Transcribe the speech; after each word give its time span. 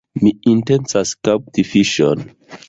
Mi 0.21 0.31
intencas 0.51 1.11
kapti 1.29 1.67
fiŝon. 1.75 2.27